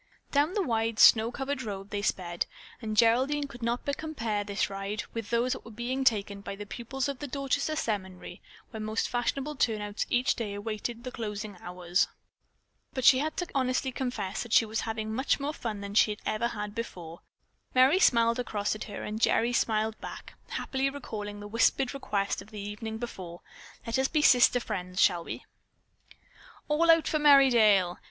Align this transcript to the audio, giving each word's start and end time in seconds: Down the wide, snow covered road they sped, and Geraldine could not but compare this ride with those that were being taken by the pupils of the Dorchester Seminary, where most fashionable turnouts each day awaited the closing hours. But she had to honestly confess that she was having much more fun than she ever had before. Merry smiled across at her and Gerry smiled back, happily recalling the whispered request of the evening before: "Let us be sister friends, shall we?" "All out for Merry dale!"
Down 0.31 0.55
the 0.55 0.63
wide, 0.63 0.97
snow 0.97 1.31
covered 1.31 1.61
road 1.61 1.91
they 1.91 2.01
sped, 2.01 2.47
and 2.81 2.97
Geraldine 2.97 3.45
could 3.47 3.61
not 3.61 3.85
but 3.85 3.97
compare 3.97 4.43
this 4.43 4.67
ride 4.67 5.03
with 5.13 5.29
those 5.29 5.53
that 5.53 5.63
were 5.63 5.69
being 5.69 6.03
taken 6.03 6.41
by 6.41 6.55
the 6.55 6.65
pupils 6.65 7.07
of 7.07 7.19
the 7.19 7.27
Dorchester 7.27 7.75
Seminary, 7.75 8.41
where 8.71 8.79
most 8.81 9.07
fashionable 9.07 9.57
turnouts 9.57 10.07
each 10.09 10.33
day 10.35 10.55
awaited 10.55 11.03
the 11.03 11.11
closing 11.11 11.55
hours. 11.61 12.07
But 12.95 13.03
she 13.05 13.19
had 13.19 13.37
to 13.37 13.47
honestly 13.53 13.91
confess 13.91 14.41
that 14.41 14.53
she 14.53 14.65
was 14.65 14.79
having 14.81 15.13
much 15.13 15.39
more 15.39 15.53
fun 15.53 15.81
than 15.81 15.93
she 15.93 16.17
ever 16.25 16.47
had 16.47 16.73
before. 16.73 17.19
Merry 17.75 17.99
smiled 17.99 18.39
across 18.39 18.73
at 18.73 18.85
her 18.85 19.03
and 19.03 19.21
Gerry 19.21 19.53
smiled 19.53 20.01
back, 20.01 20.33
happily 20.49 20.89
recalling 20.89 21.39
the 21.41 21.47
whispered 21.47 21.93
request 21.93 22.41
of 22.41 22.49
the 22.49 22.59
evening 22.59 22.97
before: 22.97 23.41
"Let 23.85 23.99
us 23.99 24.07
be 24.07 24.23
sister 24.23 24.59
friends, 24.59 24.99
shall 24.99 25.23
we?" 25.23 25.45
"All 26.67 26.89
out 26.89 27.07
for 27.07 27.19
Merry 27.19 27.51
dale!" 27.51 27.99